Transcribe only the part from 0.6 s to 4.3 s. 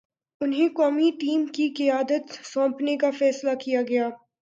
قومی ٹیم کی قیادت سونپنے کا فیصلہ کیا گیا۔